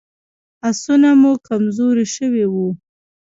[0.69, 2.67] آسونه مو کمزوري شوي وو.